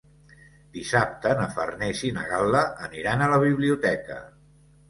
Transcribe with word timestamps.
Dissabte 0.77 1.33
na 1.41 1.45
Farners 1.57 2.01
i 2.09 2.11
na 2.17 2.25
Gal·la 2.31 2.65
aniran 2.89 3.25
a 3.27 3.31
la 3.35 3.41
biblioteca. 3.47 4.19